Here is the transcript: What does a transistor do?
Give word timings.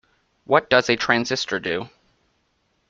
What 0.45 0.67
does 0.67 0.89
a 0.89 0.95
transistor 0.95 1.59
do? 1.59 1.87